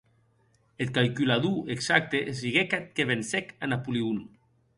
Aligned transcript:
Eth 0.85 0.95
calculador 0.95 1.69
exacte 1.75 2.23
siguec 2.41 2.75
eth 2.79 2.89
que 2.95 3.07
vencec 3.13 3.53
a 3.63 3.71
Napoleon. 3.73 4.21